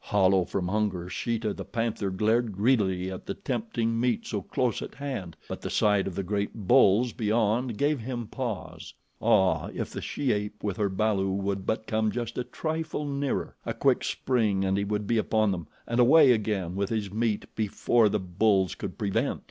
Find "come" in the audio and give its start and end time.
11.85-12.09